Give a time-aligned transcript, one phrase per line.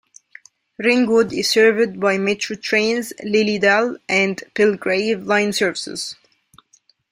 [0.79, 6.15] Ringwood is serviced by Metro Trains' Lilydale and Belgrave line services.